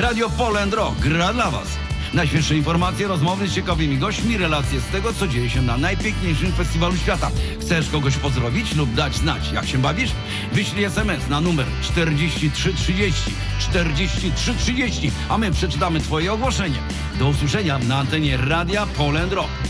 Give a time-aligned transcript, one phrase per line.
[0.00, 1.68] Radio Poland Rock gra dla Was.
[2.14, 6.96] Najświeższe informacje, rozmowy z ciekawymi gośćmi, relacje z tego, co dzieje się na najpiękniejszym festiwalu
[6.96, 7.30] świata.
[7.60, 10.10] Chcesz kogoś pozdrowić lub dać znać, jak się bawisz?
[10.52, 16.78] Wyślij SMS na numer 4330 4330, a my przeczytamy Twoje ogłoszenie.
[17.18, 19.69] Do usłyszenia na antenie Radia Poland Rock.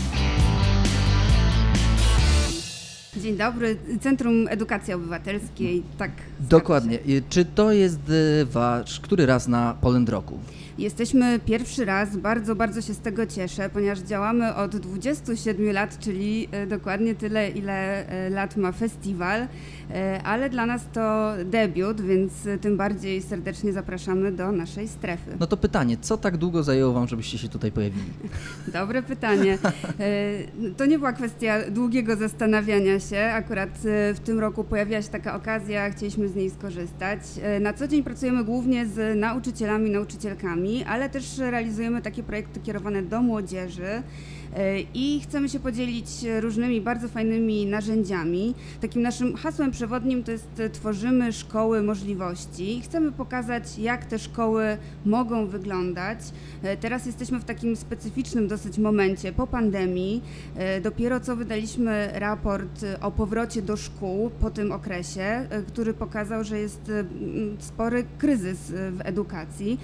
[3.21, 6.11] Dzień dobry, Centrum Edukacji Obywatelskiej, tak.
[6.39, 6.99] Dokładnie.
[7.29, 10.39] Czy to jest y, wasz który raz na Poland Roku?
[10.81, 16.47] Jesteśmy pierwszy raz, bardzo, bardzo się z tego cieszę, ponieważ działamy od 27 lat, czyli
[16.51, 19.47] e, dokładnie tyle, ile e, lat ma festiwal,
[19.91, 25.31] e, ale dla nas to debiut, więc tym bardziej serdecznie zapraszamy do naszej strefy.
[25.39, 28.05] No to pytanie, co tak długo zajęło wam, żebyście się tutaj pojawili?
[28.73, 29.57] Dobre pytanie.
[30.77, 33.19] To nie była kwestia długiego zastanawiania się.
[33.19, 33.69] Akurat
[34.13, 37.19] w tym roku pojawiła się taka okazja, chcieliśmy z niej skorzystać.
[37.61, 43.21] Na co dzień pracujemy głównie z nauczycielami, nauczycielkami, ale też realizujemy takie projekty kierowane do
[43.21, 44.03] młodzieży.
[44.55, 46.07] E, I chcemy się podzielić
[46.39, 48.55] różnymi bardzo fajnymi narzędziami.
[48.81, 52.81] Takim naszym hasłem przewodnim to jest e, tworzymy szkoły możliwości.
[52.83, 56.19] Chcemy pokazać, jak te szkoły mogą wyglądać.
[56.63, 60.23] E, Teraz jesteśmy w takim specyficznym dosyć momencie po pandemii.
[60.83, 66.91] Dopiero co wydaliśmy raport o powrocie do szkół po tym okresie, który pokazał, że jest
[67.59, 69.79] spory kryzys w edukacji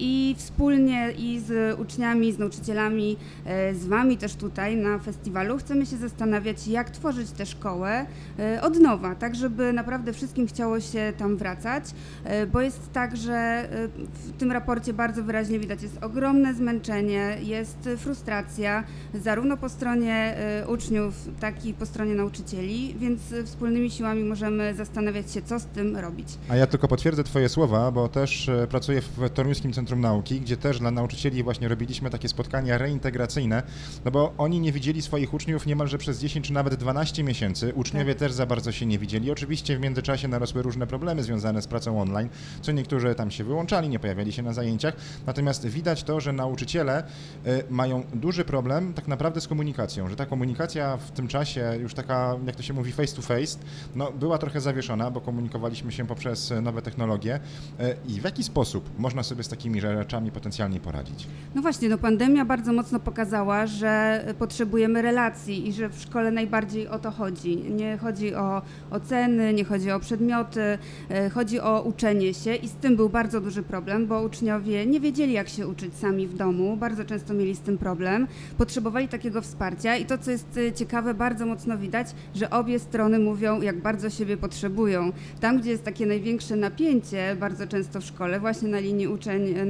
[0.00, 5.86] i wspólnie i z uczniami, z nauczycielami, e, z Wami też tutaj na festiwalu chcemy
[5.86, 8.06] się zastanawiać, jak tworzyć tę szkołę
[8.38, 11.84] e, od nowa, tak żeby naprawdę wszystkim chciało się tam wracać,
[12.24, 13.68] e, bo jest tak, że
[14.14, 18.84] w tym raporcie bardzo wyraźnie widać, jest ogromne zmęczenie, jest frustracja,
[19.14, 20.36] zarówno po stronie
[20.68, 25.96] uczniów, tak i po stronie nauczycieli, więc wspólnymi siłami możemy zastanawiać się, co z tym
[25.96, 26.28] robić.
[26.48, 30.78] A ja tylko potwierdzę Twoje słowa, bo też pracuję w Toruńskim Centrum Nauki, gdzie też
[30.78, 33.62] dla nauczycieli właśnie robiliśmy takie spotkania reintegracyjne,
[34.04, 37.72] no bo oni nie widzieli swoich uczniów niemalże przez 10 czy nawet 12 miesięcy.
[37.74, 39.30] Uczniowie też za bardzo się nie widzieli.
[39.30, 42.28] Oczywiście w międzyczasie narosły różne problemy związane z pracą online,
[42.62, 44.94] co niektórzy tam się wyłączali, nie pojawiali się na zajęciach.
[45.26, 47.02] Natomiast widać to, że nauczyciele
[47.46, 51.94] e, mają duży problem tak naprawdę z komunikacją, że ta komunikacja w tym czasie już
[51.94, 53.58] taka, jak to się mówi, face to face,
[53.94, 57.40] no była trochę zawieszona, bo komunikowaliśmy się poprzez nowe technologie.
[57.80, 61.26] E, I w jaki sposób można sobie z takimi rzeczami potencjalnie poradzić?
[61.54, 66.88] No właśnie, no pandemia bardzo mocno pokazała, że potrzebujemy relacji i że w szkole najbardziej
[66.88, 67.56] o to chodzi.
[67.56, 70.78] Nie chodzi o oceny, nie chodzi o przedmioty,
[71.10, 75.00] e, chodzi o uczenie się i z tym był bardzo duży problem, bo uczniowie nie
[75.00, 78.26] wiedzieli jak się uczyć sami w domu, bardzo często mieli z tym problem,
[78.58, 83.18] potrzebowali takiego wsparcia i to co jest e, ciekawe, bardzo mocno widać, że obie strony
[83.18, 85.12] mówią jak bardzo siebie potrzebują.
[85.40, 89.69] Tam, gdzie jest takie największe napięcie bardzo często w szkole, właśnie na linii uczeń-nauczyciel,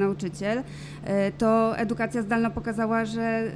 [1.04, 3.50] e, to edukacja zdalna pokazała, że e,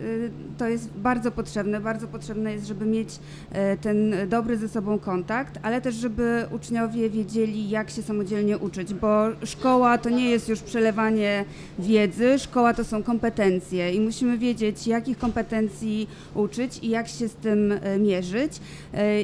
[0.59, 1.81] to jest bardzo potrzebne.
[1.81, 3.09] Bardzo potrzebne jest, żeby mieć
[3.53, 8.94] e, ten dobry ze sobą kontakt, ale też, żeby uczniowie wiedzieli, jak się samodzielnie uczyć,
[8.94, 11.44] bo szkoła to nie jest już przelewanie
[11.78, 17.34] wiedzy, szkoła to są kompetencje i musimy wiedzieć, jakich kompetencji uczyć i jak się z
[17.34, 18.53] tym mierzyć.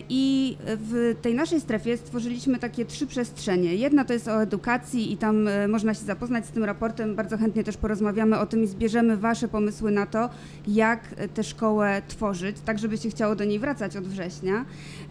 [0.09, 3.75] I w tej naszej strefie stworzyliśmy takie trzy przestrzenie.
[3.75, 7.10] Jedna to jest o edukacji i tam można się zapoznać z tym raportem.
[7.17, 10.31] Bardzo chętnie też porozmawiamy o tym i zbierzemy Wasze pomysły na to,
[10.69, 11.01] jak
[11.35, 14.65] tę szkołę tworzyć, tak żeby się chciało do niej wracać od września.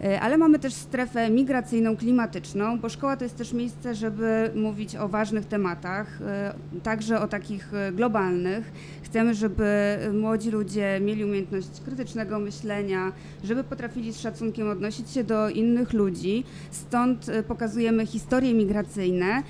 [0.04, 4.96] E, Ale mamy też strefę migracyjną, klimatyczną, bo szkoła to jest też miejsce, żeby mówić
[4.96, 8.72] o ważnych tematach, e, także o takich e, globalnych.
[9.02, 13.12] Chcemy, żeby młodzi ludzie mieli umiejętność krytycznego myślenia,
[13.44, 16.44] żeby potrafili z szacunkiem odnosić się do innych ludzi.
[16.70, 19.42] Stąd pokazujemy historie migracyjne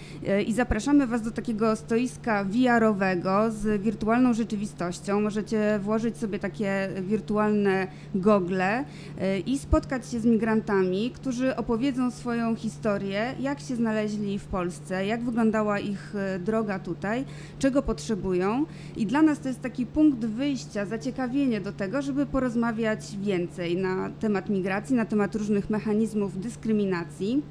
[0.47, 5.21] i zapraszamy Was do takiego stoiska VR-owego z wirtualną rzeczywistością.
[5.21, 8.85] Możecie włożyć sobie takie wirtualne gogle
[9.19, 15.07] e, i spotkać się z migrantami, którzy opowiedzą swoją historię, jak się znaleźli w Polsce,
[15.07, 17.25] jak wyglądała ich e, droga tutaj,
[17.59, 18.65] czego potrzebują.
[18.97, 24.11] I dla nas to jest taki punkt wyjścia, zaciekawienie do tego, żeby porozmawiać więcej na
[24.11, 27.43] temat migracji, na temat różnych mechanizmów dyskryminacji.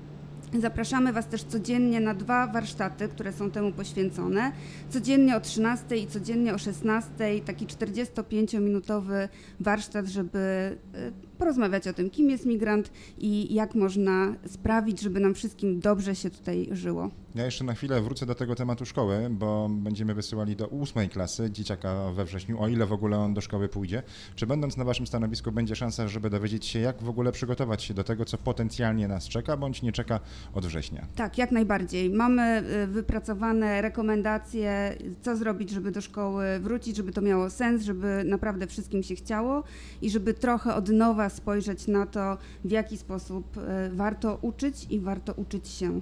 [0.58, 4.52] Zapraszamy Was też codziennie na dwa warsztaty, które są temu poświęcone.
[4.90, 7.10] Codziennie o 13 i codziennie o 16,
[7.46, 9.28] taki 45-minutowy
[9.60, 15.34] warsztat, żeby y, porozmawiać o tym, kim jest migrant i jak można sprawić, żeby nam
[15.34, 17.10] wszystkim dobrze się tutaj żyło.
[17.36, 21.52] Ja jeszcze na chwilę wrócę do tego tematu szkoły, bo będziemy wysyłali do ósmej klasy
[21.52, 24.04] dzieciaka we wrześniu, o ile w ogóle on do szkoły pójdzie.
[24.36, 27.94] Czy będąc na Waszym stanowisku będzie szansa, żeby dowiedzieć się, jak w ogóle przygotować się
[27.94, 30.20] do tego, co potencjalnie nas czeka, bądź nie czeka
[30.54, 31.06] od września?
[31.16, 32.10] Tak, jak najbardziej.
[32.10, 38.24] Mamy y, wypracowane rekomendacje, co zrobić, żeby do szkoły wrócić, żeby to miało sens, żeby
[38.26, 39.64] naprawdę wszystkim się chciało
[40.02, 43.62] i żeby trochę od nowa spojrzeć na to, w jaki sposób y,
[43.96, 46.02] warto uczyć i warto uczyć się.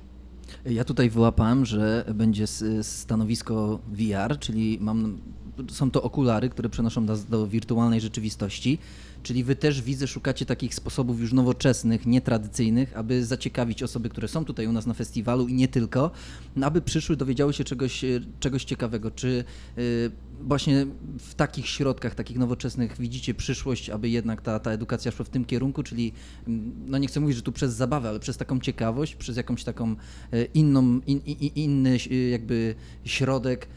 [0.66, 2.46] Ja tutaj wyłapałem, że będzie
[2.82, 5.18] stanowisko VR, czyli mam,
[5.70, 8.78] są to okulary, które przenoszą nas do wirtualnej rzeczywistości.
[9.28, 14.46] Czyli wy też widzę, szukacie takich sposobów już nowoczesnych, nietradycyjnych, aby zaciekawić osoby, które są
[14.46, 16.12] tutaj u nas na festiwalu i nie tylko,
[16.62, 18.08] aby przyszły, dowiedziały się czegoś, e,
[18.40, 19.12] czegoś ciekawego.
[19.12, 19.44] Czy
[19.78, 20.88] y, właśnie
[21.20, 25.46] w takich środkach, takich nowoczesnych widzicie przyszłość, aby jednak ta, ta edukacja szła w tym
[25.46, 26.14] kierunku, czyli
[26.88, 29.96] no nie chcę mówić, że tu przez zabawę, ale przez taką ciekawość, przez jakąś taką
[30.32, 32.76] e, inną, in, in, inny e, jakby
[33.06, 33.68] środek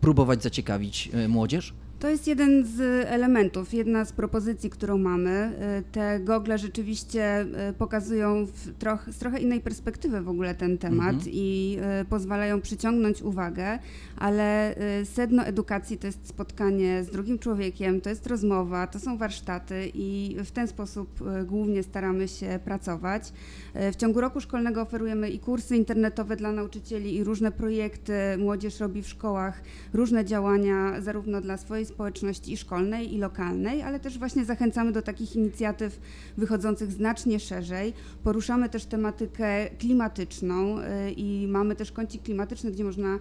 [0.00, 1.74] próbować zaciekawić e, młodzież?
[2.00, 5.52] To jest jeden z elementów, jedna z propozycji, którą mamy.
[5.80, 8.46] Y, Te gogle rzeczywiście y, pokazują
[8.78, 11.30] troch, z trochę innej perspektywy w ogóle ten temat Mhm.
[11.32, 13.78] i y, pozwalają przyciągnąć uwagę,
[14.16, 14.74] ale
[15.04, 20.36] sedno edukacji to jest spotkanie z drugim człowiekiem, to jest rozmowa, to są warsztaty i
[20.44, 21.08] w ten sposób
[21.46, 23.32] głównie staramy się pracować.
[23.74, 28.12] W ciągu roku szkolnego oferujemy i kursy internetowe dla nauczycieli i różne projekty.
[28.38, 29.62] Młodzież robi w szkołach
[29.92, 35.36] różne działania, zarówno dla swojej społeczności szkolnej, i lokalnej, ale też właśnie zachęcamy do takich
[35.36, 36.00] inicjatyw
[36.36, 37.92] wychodzących znacznie szerzej.
[38.24, 40.82] Poruszamy też tematykę klimatyczną y,
[41.16, 43.18] i mamy też kącik klimatyczny, gdzie można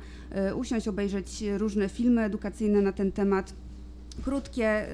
[0.50, 3.54] y, usiąść, obejrzeć różne filmy edukacyjne na ten temat.
[4.24, 4.88] Krótkie,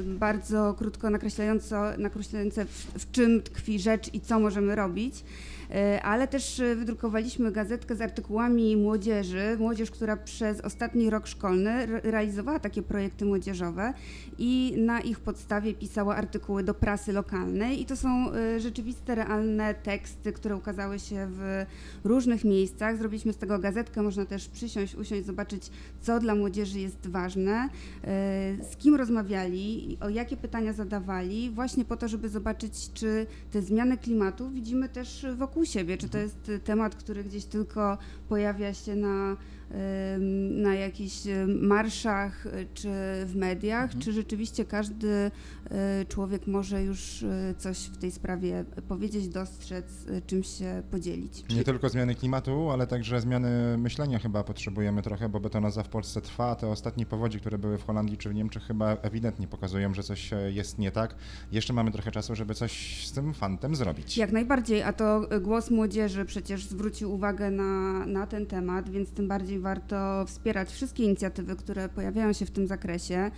[0.00, 5.24] y, bardzo krótko nakreślająco, nakreślające w, w czym tkwi rzecz i co możemy robić.
[5.72, 11.70] Y, Ale też y, wydrukowaliśmy gazetkę z artykułami młodzieży, młodzież, która przez ostatni rok szkolny
[11.70, 13.92] re- realizowała takie projekty młodzieżowe
[14.38, 17.80] i na ich podstawie pisała artykuły do prasy lokalnej.
[17.80, 21.64] I to są y, rzeczywiste, realne teksty, które ukazały się w
[22.04, 22.98] różnych miejscach.
[22.98, 25.70] Zrobiliśmy z tego gazetkę, można też przysiąść, usiąść, zobaczyć,
[26.00, 27.68] co dla młodzieży jest ważne,
[28.70, 33.98] z kim rozmawiali, o jakie pytania zadawali, właśnie po to, żeby zobaczyć, czy te zmiany
[33.98, 37.98] klimatu widzimy też wokół siebie, czy to jest temat, który gdzieś tylko
[38.28, 39.36] pojawia się na,
[40.50, 42.88] na jakichś marszach y, czy
[43.26, 45.30] w mediach, czy rzeczywiście każdy
[46.00, 51.44] y, człowiek może już y, coś w tej sprawie powiedzieć, dostrzec, czymś się podzielić.
[51.54, 56.20] Nie tylko zmiany klimatu, ale także zmiany myślenia chyba potrzebujemy trochę, bo betonoza w Polsce
[56.20, 56.54] trwa.
[56.54, 60.32] Te ostatnie powodzi, które były w Holandii czy w Niemczech chyba ewidentnie pokazują, że coś
[60.32, 61.14] e, jest nie tak.
[61.52, 64.16] Jeszcze mamy trochę czasu, żeby coś z tym fantem zrobić.
[64.16, 69.28] Jak najbardziej, a to głos młodzieży przecież zwrócił uwagę na, na ten temat, więc tym
[69.28, 73.30] bardziej warto wspierać wszystkie inicjatywy, które pojawiają się w tym zakresie.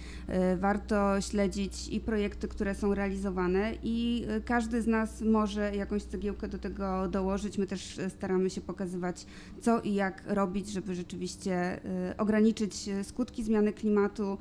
[0.53, 6.03] Y, Warto śledzić i projekty, które są realizowane i y, każdy z nas może jakąś
[6.03, 7.59] cegiełkę do tego dołożyć.
[7.59, 9.27] My też y, staramy się pokazywać,
[9.61, 11.81] co i jak robić, żeby rzeczywiście
[12.19, 14.39] ograniczyć skutki zmiany klimatu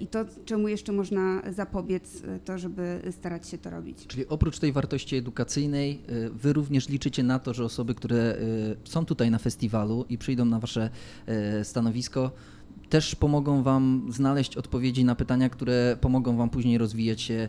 [0.00, 4.06] i to, czemu jeszcze można zapobiec, to żeby starać się to robić.
[4.06, 6.02] Czyli oprócz tej wartości edukacyjnej,
[6.32, 8.36] wy również liczycie na to, że osoby, które
[8.84, 10.90] są tutaj na festiwalu i przyjdą na wasze
[11.62, 12.30] stanowisko,
[12.90, 17.48] też pomogą wam znaleźć odpowiedzi na pytania, które pomogą wam później rozwijać się y,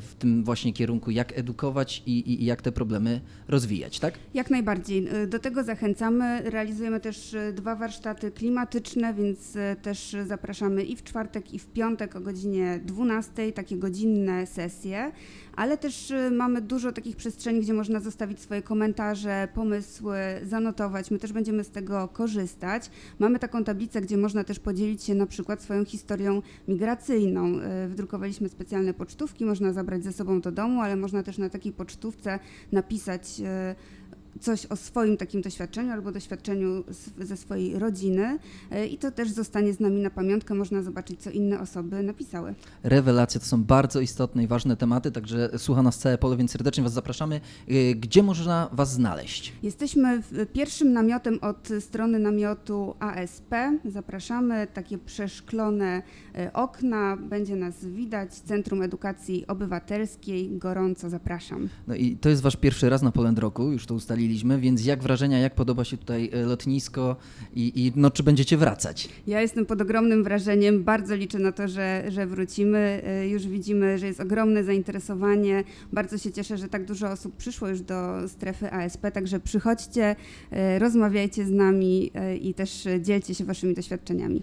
[0.00, 4.14] w tym właśnie kierunku, jak edukować i, i, i jak te problemy rozwijać, tak?
[4.34, 5.08] Jak najbardziej.
[5.22, 6.42] Y, Do tego zachęcamy.
[6.50, 12.16] Realizujemy też y, dwa warsztaty klimatyczne, więc też zapraszamy i w czwartek, i w piątek
[12.16, 15.12] o godzinie 12, takie godzinne sesje,
[15.56, 21.10] ale też mamy dużo takich przestrzeni, gdzie można zostawić swoje komentarze, pomysły, zanotować.
[21.10, 22.90] My też będziemy z tego korzystać.
[23.18, 27.58] Mamy taką tablicę, gdzie można też podzielić się na przykład swoją historią migracyjną.
[27.84, 31.72] Y, Wydrukowaliśmy specjalne pocztówki, można zabrać ze sobą do domu, ale można też na takiej
[31.72, 32.38] pocztówce
[32.72, 34.09] napisać y,
[34.40, 38.38] coś o swoim takim doświadczeniu albo doświadczeniu z, ze swojej rodziny
[38.72, 40.54] y, i to też zostanie z nami na pamiątkę.
[40.54, 42.54] Można zobaczyć, co inne osoby napisały.
[42.82, 46.82] Rewelacje to są bardzo istotne i ważne tematy, także słucha nas całe pole, więc serdecznie
[46.82, 47.40] was zapraszamy.
[47.70, 49.52] Y, Gdzie można was znaleźć?
[49.62, 50.22] Jesteśmy
[50.52, 53.54] pierwszym namiotem od strony namiotu ASP.
[53.84, 56.02] Zapraszamy, takie przeszklone
[56.38, 58.34] y, okna, będzie nas widać.
[58.34, 60.58] Centrum Edukacji Obywatelskiej.
[60.58, 61.68] Gorąco zapraszam.
[61.86, 64.19] No i to jest wasz pierwszy raz na Poland Roku, już to ustaliliśmy.
[64.20, 67.16] Ustaliliśmy, więc jak wrażenia, jak podoba się tutaj e, lotnisko
[67.54, 69.08] i, i no, czy będziecie wracać?
[69.26, 73.02] Ja jestem pod ogromnym wrażeniem, bardzo liczę na to, że, że wrócimy.
[73.24, 75.64] Y, Już widzimy, że jest ogromne zainteresowanie.
[75.92, 80.16] Bardzo się cieszę, że tak dużo osób przyszło już do strefy ASP, także przychodźcie,
[80.52, 82.10] y, rozmawiajcie z nami
[82.42, 84.42] i też dzielcie się waszymi doświadczeniami.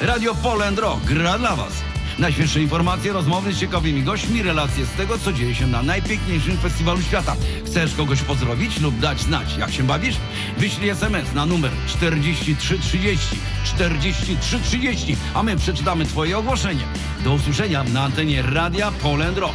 [0.00, 1.91] Radio Poland Rock gra dla Was.
[2.22, 7.02] Najświeższe informacje, rozmowy z ciekawymi gośćmi, relacje z tego, co dzieje się na najpiękniejszym festiwalu
[7.02, 7.36] świata.
[7.66, 10.16] Chcesz kogoś pozdrowić lub dać znać, jak się bawisz?
[10.58, 16.84] Wyślij SMS na numer 4330 4330, a my przeczytamy Twoje ogłoszenie.
[17.24, 19.54] Do usłyszenia na antenie Radia Poland Rock.